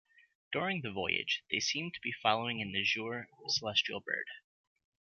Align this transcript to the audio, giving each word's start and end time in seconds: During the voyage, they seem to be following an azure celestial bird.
During 0.51 0.81
the 0.81 0.91
voyage, 0.91 1.43
they 1.51 1.59
seem 1.59 1.91
to 1.91 1.99
be 2.01 2.11
following 2.11 2.59
an 2.59 2.75
azure 2.75 3.29
celestial 3.47 3.99
bird. 3.99 4.25